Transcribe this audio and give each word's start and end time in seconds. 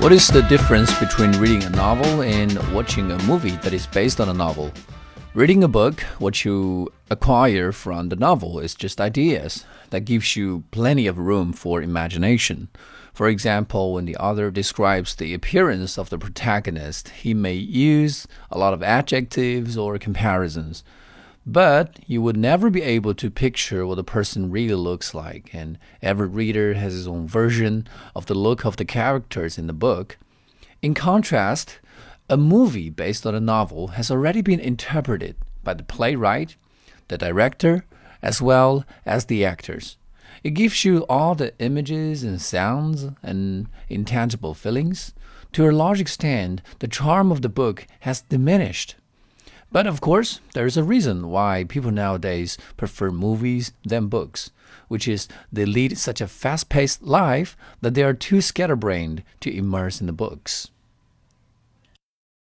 What 0.00 0.12
is 0.12 0.28
the 0.28 0.40
difference 0.40 0.98
between 0.98 1.32
reading 1.32 1.62
a 1.62 1.68
novel 1.68 2.22
and 2.22 2.56
watching 2.72 3.12
a 3.12 3.22
movie 3.24 3.56
that 3.56 3.74
is 3.74 3.86
based 3.86 4.18
on 4.18 4.30
a 4.30 4.32
novel? 4.32 4.72
Reading 5.34 5.62
a 5.62 5.68
book, 5.68 6.00
what 6.18 6.42
you 6.42 6.90
acquire 7.10 7.70
from 7.70 8.08
the 8.08 8.16
novel 8.16 8.60
is 8.60 8.74
just 8.74 8.98
ideas. 8.98 9.66
That 9.90 10.06
gives 10.06 10.36
you 10.36 10.64
plenty 10.70 11.06
of 11.06 11.18
room 11.18 11.52
for 11.52 11.82
imagination. 11.82 12.70
For 13.12 13.28
example, 13.28 13.92
when 13.92 14.06
the 14.06 14.16
author 14.16 14.50
describes 14.50 15.14
the 15.14 15.34
appearance 15.34 15.98
of 15.98 16.08
the 16.08 16.16
protagonist, 16.16 17.10
he 17.10 17.34
may 17.34 17.52
use 17.52 18.26
a 18.50 18.56
lot 18.56 18.72
of 18.72 18.82
adjectives 18.82 19.76
or 19.76 19.98
comparisons. 19.98 20.82
But 21.46 21.98
you 22.06 22.20
would 22.22 22.36
never 22.36 22.68
be 22.68 22.82
able 22.82 23.14
to 23.14 23.30
picture 23.30 23.86
what 23.86 23.98
a 23.98 24.04
person 24.04 24.50
really 24.50 24.74
looks 24.74 25.14
like, 25.14 25.50
and 25.54 25.78
every 26.02 26.28
reader 26.28 26.74
has 26.74 26.92
his 26.92 27.08
own 27.08 27.26
version 27.26 27.88
of 28.14 28.26
the 28.26 28.34
look 28.34 28.64
of 28.64 28.76
the 28.76 28.84
characters 28.84 29.56
in 29.56 29.66
the 29.66 29.72
book. 29.72 30.18
In 30.82 30.94
contrast, 30.94 31.78
a 32.28 32.36
movie 32.36 32.90
based 32.90 33.26
on 33.26 33.34
a 33.34 33.40
novel 33.40 33.88
has 33.88 34.10
already 34.10 34.42
been 34.42 34.60
interpreted 34.60 35.34
by 35.64 35.74
the 35.74 35.82
playwright, 35.82 36.56
the 37.08 37.18
director, 37.18 37.84
as 38.22 38.40
well 38.42 38.84
as 39.06 39.24
the 39.24 39.44
actors. 39.44 39.96
It 40.44 40.50
gives 40.50 40.84
you 40.84 41.04
all 41.08 41.34
the 41.34 41.52
images 41.58 42.22
and 42.22 42.40
sounds 42.40 43.08
and 43.22 43.66
intangible 43.88 44.54
feelings. 44.54 45.12
To 45.52 45.68
a 45.68 45.72
large 45.72 46.00
extent, 46.00 46.62
the 46.78 46.88
charm 46.88 47.32
of 47.32 47.42
the 47.42 47.48
book 47.48 47.86
has 48.00 48.22
diminished. 48.22 48.94
But 49.72 49.86
of 49.86 50.00
course, 50.00 50.40
there 50.54 50.66
is 50.66 50.76
a 50.76 50.82
reason 50.82 51.28
why 51.28 51.64
people 51.64 51.92
nowadays 51.92 52.58
prefer 52.76 53.10
movies 53.10 53.72
than 53.84 54.08
books, 54.08 54.50
which 54.88 55.06
is 55.06 55.28
they 55.52 55.64
lead 55.64 55.96
such 55.96 56.20
a 56.20 56.26
fast 56.26 56.68
paced 56.68 57.02
life 57.02 57.56
that 57.80 57.94
they 57.94 58.02
are 58.02 58.14
too 58.14 58.40
scatterbrained 58.40 59.22
to 59.40 59.56
immerse 59.56 60.00
in 60.00 60.06
the 60.06 60.12
books. 60.12 60.70